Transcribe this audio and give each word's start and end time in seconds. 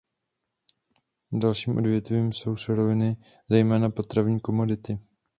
Dalším 1.31 1.77
odvětvím 1.77 2.33
jsou 2.33 2.55
suroviny, 2.55 3.17
zejména 3.49 3.89
potravní 3.89 4.39
komodity. 4.39 4.99